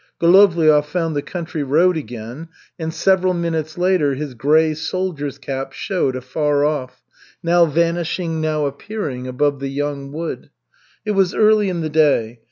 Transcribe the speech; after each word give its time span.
Golovliov 0.19 0.85
found 0.87 1.15
the 1.15 1.21
country 1.21 1.61
road 1.61 1.95
again 1.95 2.47
and 2.79 2.91
several 2.91 3.35
minutes 3.35 3.77
later 3.77 4.15
his 4.15 4.33
grey 4.33 4.73
soldier's 4.73 5.37
cap 5.37 5.73
showed 5.73 6.15
afar 6.15 6.65
off, 6.65 7.03
now 7.43 7.67
vanishing, 7.67 8.41
now 8.41 8.65
appearing 8.65 9.27
above 9.27 9.59
the 9.59 9.69
young 9.69 10.11
wood. 10.11 10.49
It 11.05 11.11
was 11.11 11.35
early 11.35 11.69
in 11.69 11.81
the 11.81 11.89
day. 11.89 12.39